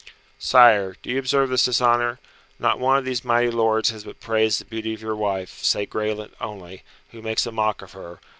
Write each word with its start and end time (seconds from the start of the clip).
"Sire, 0.39 0.95
do 1.03 1.11
you 1.11 1.19
observe 1.19 1.51
this 1.51 1.65
dishonour! 1.65 2.17
Not 2.57 2.79
one 2.79 2.97
of 2.97 3.05
these 3.05 3.23
mighty 3.23 3.51
lords 3.51 3.91
but 3.91 4.03
has 4.03 4.13
praised 4.15 4.59
the 4.59 4.65
beauty 4.65 4.95
of 4.95 5.01
your 5.03 5.15
wife, 5.15 5.59
save 5.61 5.91
Graelent 5.91 6.33
only, 6.41 6.81
who 7.11 7.21
makes 7.21 7.45
a 7.45 7.51
mock 7.51 7.83
of 7.83 7.91
her. 7.91 8.19